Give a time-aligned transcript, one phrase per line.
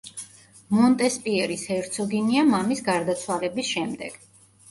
[0.75, 4.19] მონტესპიერის ჰერცოგინია მამის გარდაცვალების შემდეგ.